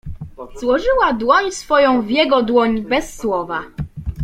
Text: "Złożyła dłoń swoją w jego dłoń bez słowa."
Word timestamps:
"Złożyła 0.59 1.13
dłoń 1.13 1.51
swoją 1.51 2.01
w 2.01 2.09
jego 2.09 2.43
dłoń 2.43 2.81
bez 2.81 3.17
słowa." 3.21 3.61